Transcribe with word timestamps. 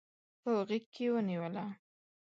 په 0.41 0.51
غیږ 0.67 0.85
کې 0.93 1.05
ونیوله 1.13 1.65